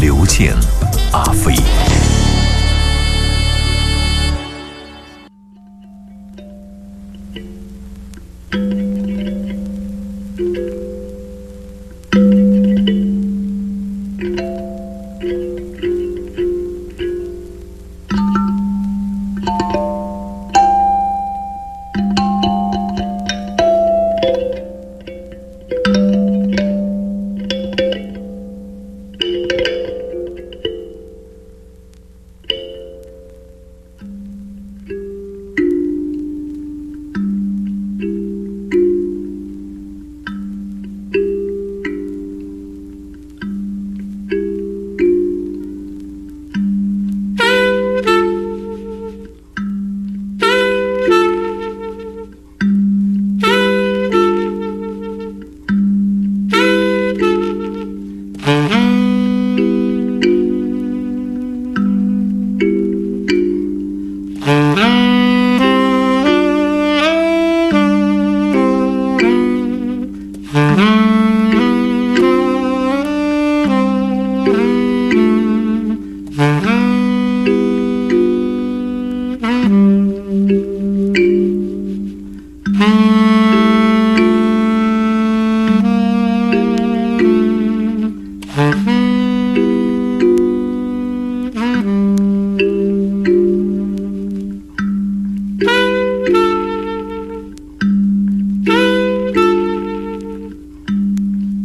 [0.00, 0.56] 刘健、
[1.12, 1.54] 阿飞。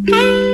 [0.08, 0.45] Hey.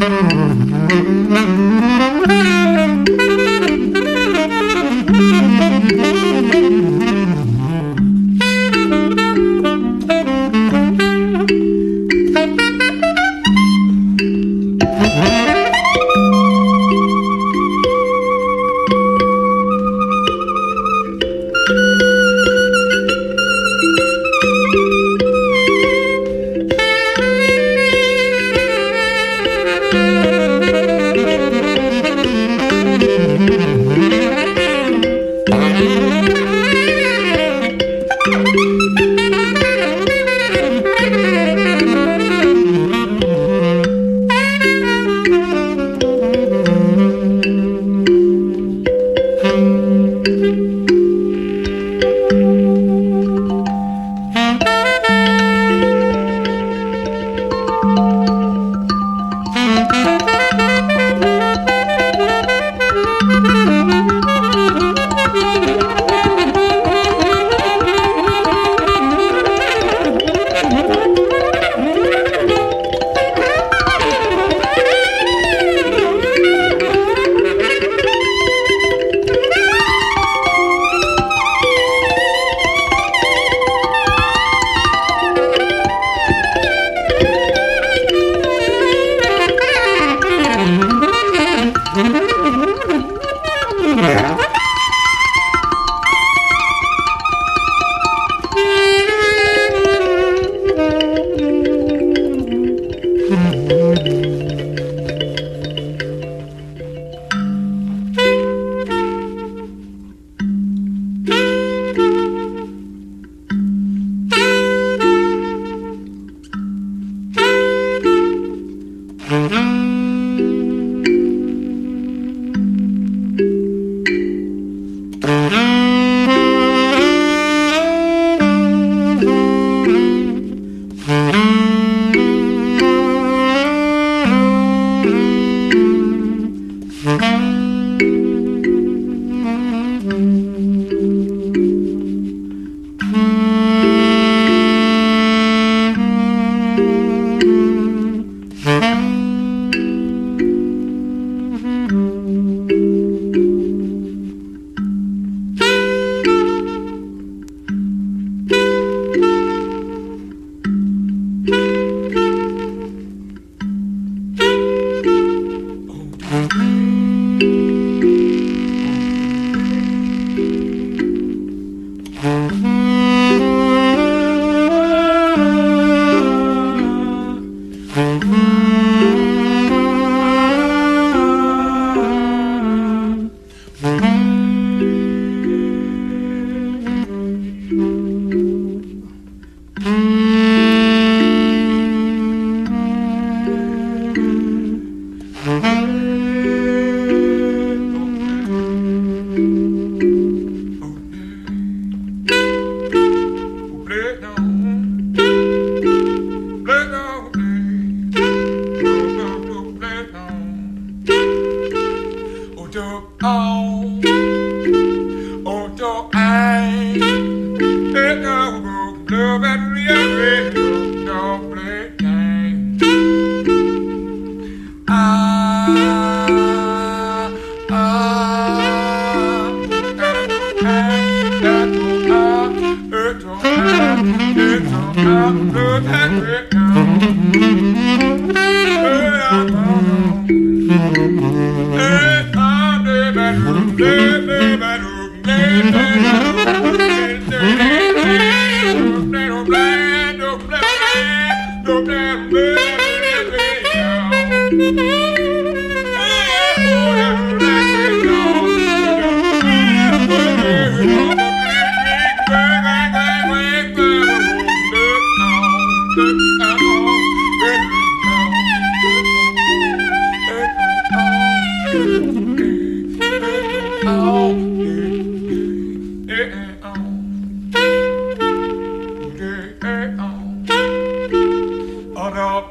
[0.00, 0.40] Mm-hmm.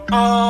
[0.10, 0.49] 特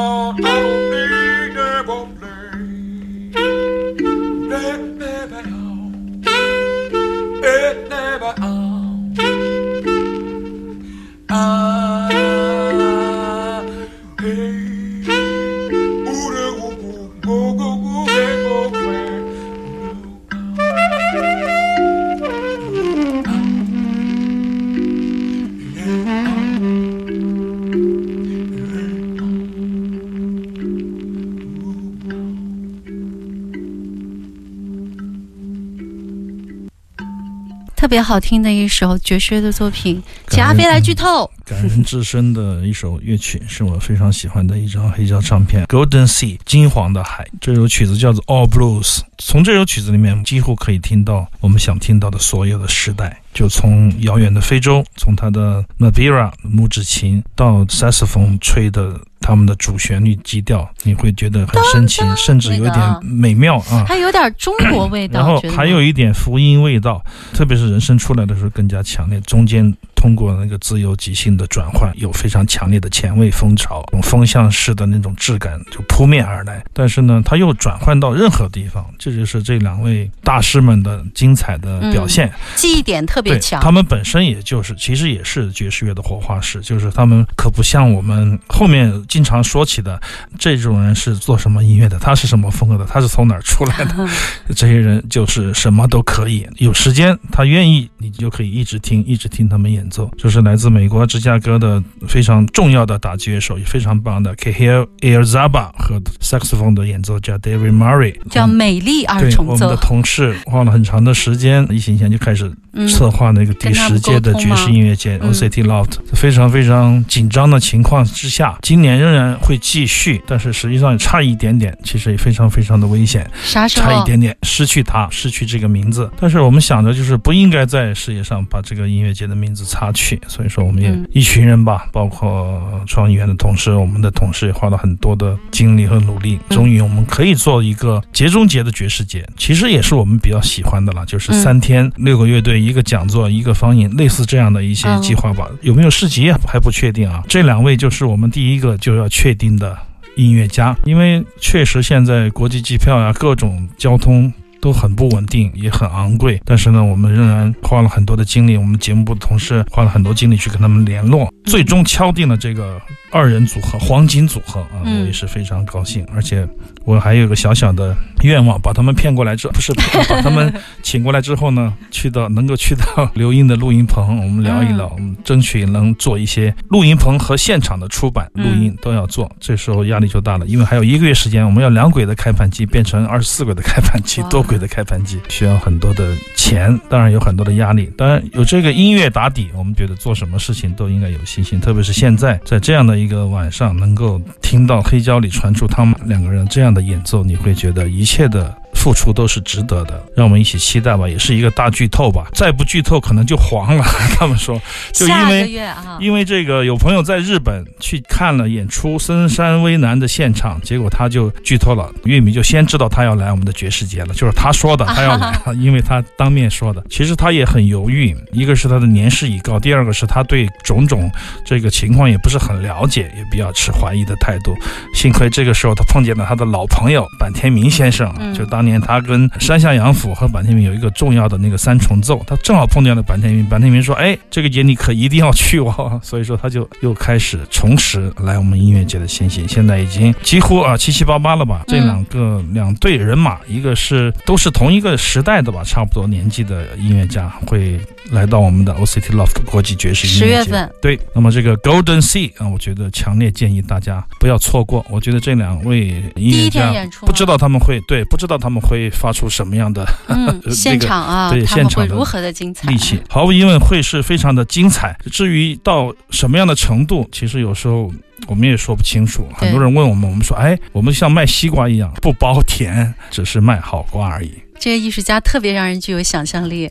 [38.09, 41.29] 好听的一首爵士乐的作品，请阿飞来剧透。
[41.45, 47.27] 感人至深的一首乐曲，是我非常喜欢的一张黑胶唱片《Golden Sea》金黄的海。
[47.41, 53.19] 这首曲子叫做《All Blues》，从这首曲子里面几乎可以听到我们想听到的所有的时代。
[53.33, 69.75] 就从遥远的非洲，从他的 Mabira 木质琴到 Saxophone 吹的他们的主旋律基调，你会觉得很深情，甚至有点美妙啊，还有点中国味道，然后还有一点福音味道，特别是人声出来的时候更加强烈，中间。
[70.00, 76.63] 通过那个自由即兴的转换，有非常强烈的前卫风潮，用风向式的那种质感就扑面而来。
[76.72, 83.62] 但是呢，它又转换到任何地方，这就是这两位大师们的精彩的表现，记忆点特别强。
[83.62, 90.01] 他们本身也就是，其实也是爵士乐的活化石，就是他们可不像我们后面经常说起的
[90.38, 94.08] 这种人是做什么音乐的，他是什么风格的，他是从哪儿出来的。
[94.56, 99.88] 这些人就是什么都可以，有时间他愿意，你就可以一直听，一直听他们演。
[99.89, 109.53] 奏就是来自美国芝加哥的非常重要的打击乐手，也非常棒的 Kahil Airzaba 和 saxophone 的演奏家 David Murray，叫美丽二重奏。
[109.53, 112.51] 我们的同事花了很长的时间，疫情前就开始
[112.88, 123.86] 策划那个第十届的爵士音乐节 OCT Loft，非常非常紧张的情况之下，今年仍然会继续，但是实际上差一点点，其实也非常非常的危险，啥时候？
[123.86, 126.10] 差一点点失去它，失去这个名字。
[126.19, 145.48] 但是我们想着就是不应该在世界上把这个音乐节的名字擦去，所以说我们也一群人吧，包括创意园的同事，我们的同事也花了很多的精力和努力，终于我们可以做一个节中节的爵士节，其实也是我们比较喜欢的了，就是三天六个乐队一个讲座一个方言，类似这样的一些计划吧。
[145.62, 147.24] 有没有市集还不确定啊？
[147.29, 149.77] 这两位就是我们第一个就要确定的
[150.17, 154.33] 音乐家，因为确实现在国际机票呀，各种交通。
[154.61, 166.47] 都很不稳定，也很昂贵，但是呢，我们仍然花了很多的精力，我们节目部的同事花了很多精力去跟他们联络，最终敲定了这个二人组合黄金组合啊，我也是非常高兴，而且
[166.85, 167.95] 我还有个小小的
[168.27, 169.73] 愿望，把他们骗过来之不是
[170.07, 184.59] 把他们请过来之后呢，去到能够去到刘英的录音棚，我们聊一聊，我们争取能做一些录音棚和现场的出版录音都要做，这时候压力就大了，因为还有一个月时间，我们要两轨的开盘机变成二十四轨的开盘机，多轨。
[184.59, 187.89] 的开盘机需要很多的钱，当然有很多的压力。
[187.95, 191.61] 当然有这个音乐打底，我们觉得做什么事情都应该有信心。
[191.61, 198.51] 特别是现在在这样的一个晚上，能够听到黑胶里传出他们两个人这样的演奏，你会觉得一切的。
[198.79, 202.29] 付出都是值得的，让我们一起期待吧，也是一个大剧透吧。
[202.33, 203.83] 再不剧透，可能就黄了。
[204.17, 204.59] 他们说，
[204.93, 205.62] 就因为
[206.00, 216.81] 因为这个有朋友在日本去看了演出《森山威南》的现场，结果他就剧透了，乐迷就先知道他要来我们的爵士节了，就是他说的， 他要来，因为他当面说的。
[216.89, 221.12] 其实他也很犹豫，一个是他的年事已高，第二个是他对种种
[221.45, 224.55] 这个情况也不是很了解，也比较持怀疑的态度。
[224.93, 228.68] 幸亏这个时候他碰见了他的老朋友坂田明先生，就当年。
[228.69, 233.45] 年他跟山下洋辅和坂田明有一个重要的那个三重奏，他正好碰见了坂田明。
[233.49, 239.47] 坂田明说：“哎，这个节你可一定要去哦。”所以说他就又开始重拾来我们音乐节的信心。
[239.47, 241.63] 现在已经几乎啊七七八八了吧？
[241.67, 247.79] 这两个两队人马，一个是都是同一个时代的吧，差不多年纪的音乐家会
[248.11, 250.25] 来到我们的 OCT Loft 国际爵士音乐节。
[250.25, 254.85] 十月份对，那么这个 Golden Sea 啊，我觉得强烈建议大家不要错过。
[254.89, 258.60] 我觉得这两位音乐家不知道他们会对，不知道他们。
[258.70, 261.32] 会发出什么样的嗯 现场啊？
[261.32, 262.70] 对，现场如何的精彩？
[262.70, 264.96] 力气毫无疑问会是非常的精彩。
[265.12, 267.91] 至于到什么样的程度，其实有时候
[268.27, 269.27] 我们也说不清楚。
[269.34, 276.70] 很多人问我们，我们说：“哎，我们像卖西瓜一样，不包甜，只是卖好瓜而已。”这些艺术家特别让人具有想象力。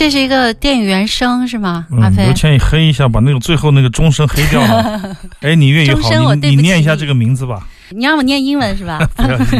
[0.00, 1.86] 这是一个电影原声是吗？
[2.00, 5.14] 阿飞，刘谦，你黑一下，把那个最后那个钟声黑掉了。
[5.42, 7.68] 哎，你粤语好，你你念一下这个名字吧。
[7.90, 8.98] 你让我念英文是吧？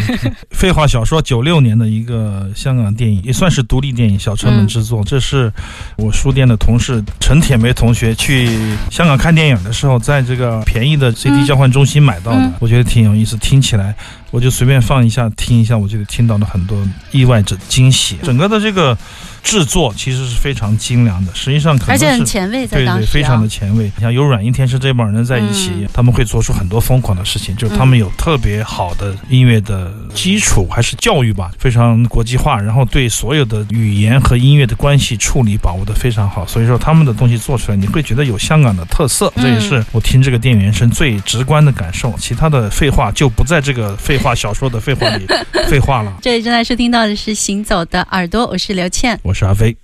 [0.50, 5.04] 废话小说，九六年的一个香港电影，也算是独立电影，小成本制作。
[5.04, 5.52] 这是
[5.98, 8.48] 我书店的同事陈铁梅同学去
[8.90, 13.94] 香港看电影的时候，在这个便宜的 CD 交换中心买到的，我觉得挺有意思，听起来。
[14.30, 16.78] 我就随便放一下听一下，我就得听到了很多
[17.10, 18.16] 意外的惊喜。
[18.22, 18.96] 整个的这个
[19.42, 23.90] 制作其实是非常精良的，实际上可能而且很前卫在，对对，非常的前卫。
[24.00, 36.46] 像有软硬天师这帮人在一起，他们会做出很多疯狂的事情，就是他们有特别好的音乐的基础，还是教育吧，非常国际化，然后对所有的语言和音乐的关系处理把握的非常好。
[36.46, 42.14] 所以说他们的东西做出来，你会觉得有香港的特色，这也是我听这个电影原声最直观的感受。
[42.16, 44.19] 其他的废话就不在这个废。
[44.22, 45.26] 话小说的废话里，
[45.68, 46.16] 废话了。
[46.22, 49.76] 这里正在收听到的是《行走的耳朵》，我是刘倩，我是阿飞。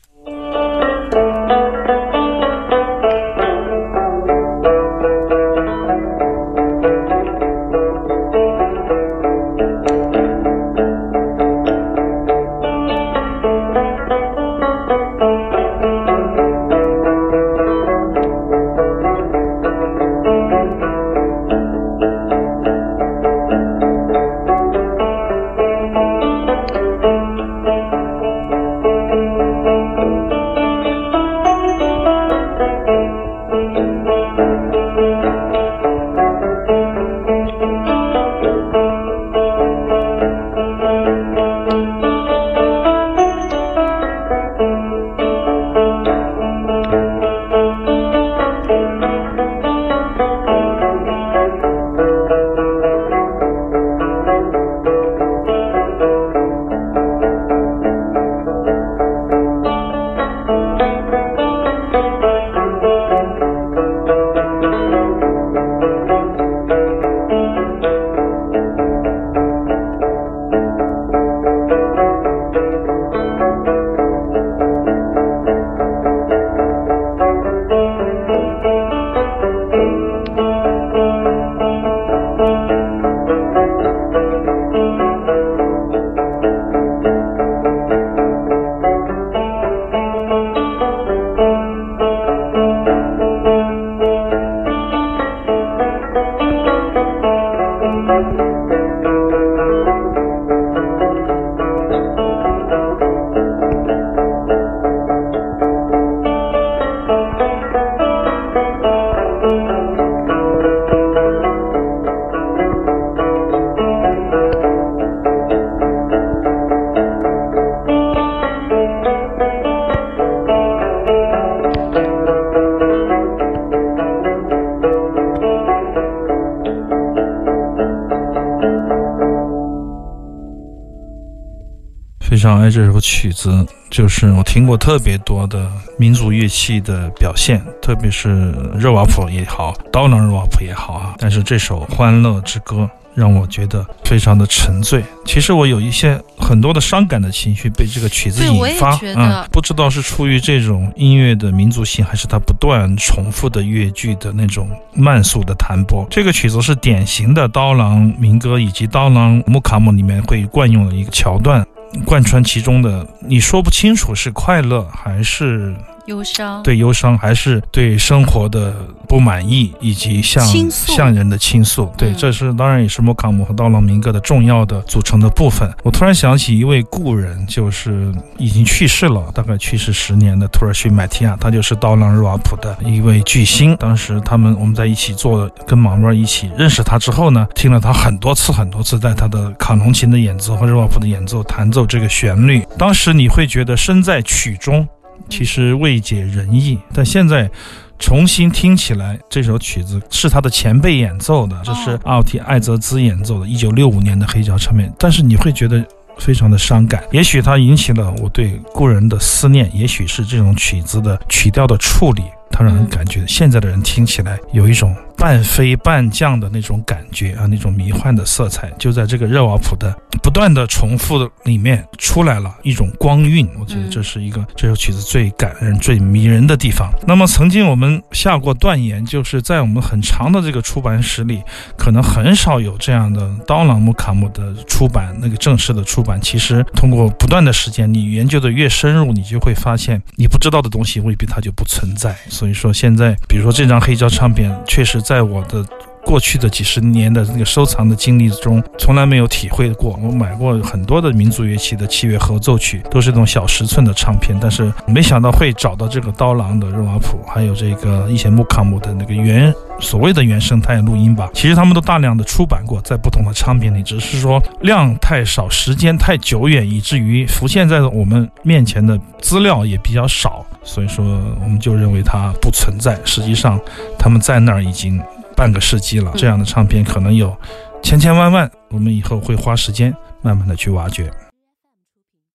[132.47, 141.17] 非常爱这首曲子，就是我听过特别多的民族乐器的表现，特别是热瓦普也好，刀郎热瓦普也好啊。
[141.19, 142.77] 但是这首《欢乐之歌》
[143.17, 145.03] 让我觉得非常的沉醉。
[145.25, 156.07] 其实我有一些很多的伤感的情绪被这个曲子引发，嗯，不知道是出于这种音乐的民族性，还是它不断重复的乐句的那种慢速的弹拨。
[156.09, 161.67] 这个曲子是典型的刀郎民歌以及刀郎木卡姆里面会惯用的一个桥段。
[162.05, 165.75] 贯穿其中的，你说不清楚是快乐还是。
[166.07, 168.75] 忧伤，对忧伤，还是对生活的
[169.09, 171.93] 不满意，以及向向人的倾诉。
[171.97, 175.69] 对，这是当然也是莫卡姆和刀郎民歌的重要的组成的部分。
[175.83, 183.77] 我突然想起一位故人，就是已经去世了，大概去世十年的土耳其麦提亚，他就是刀郎日瓦普的一位巨星。
[183.77, 194.87] 当时他们我们在一起做，跟马莫一起认识他之后呢，听了他很多次很多次，在他的卡农琴的演奏和日瓦普的演奏弹奏这个旋律，当时你会觉得身在曲中。
[195.29, 197.51] 其实未解人意，但现在
[197.99, 204.93] 重新听起来，这首曲子是他的前辈演奏的，这是奥提艾泽兹演奏的，一九六五年的黑胶唱片。
[204.99, 205.85] 但是你会觉得
[206.19, 212.25] 非常的伤感，也许它引起了我对故人的思念，也许是这种曲子的曲调的处理。
[212.51, 223.49] 它让人感觉现在的人听起来有一种半飞半降的那种感觉啊，那种迷幻的色彩，就在这个热瓦普的不断的重复的里面出来了一种光晕。
[223.59, 226.93] 我觉得这是一个这首曲子最感人、最迷人的地方。
[227.07, 231.43] 那么曾经我们下过断言，就是在我们很长的这个出版史里，
[231.77, 236.21] 可能很少有这样的刀郎木卡姆的出版，那个正式的出版。
[236.21, 242.15] 其实通过不断的时间，你研究的越深入，你就会发现你不知道的东西未必它就不存在。
[242.29, 245.86] 所以说现在，比如说这张黑胶唱片，确实在我的。
[246.07, 249.99] 过去的几十年的那个收藏的经历中，从来没有体会过。
[250.01, 261.29] 我买过很多的民族乐器的器乐合奏曲，都是那种小十寸的唱片，但是没想到会找到这个刀郎的热瓦普，还有这个一些木卡姆的那个原所谓的原生态录音吧。
[261.35, 271.05] 其实他们都大量的出版过，在不同的唱片里，只是说量太少，时间太久远，以至于浮现在我们面前的资料也比较少，所以说
[271.43, 272.97] 我们就认为它不存在。
[273.05, 273.59] 实际上，
[273.99, 275.03] 他们在那儿已经。
[275.37, 277.37] 半个世纪了，这样的唱片可能有
[277.83, 281.13] 千千万万，我们以后会花时间慢慢的去挖掘。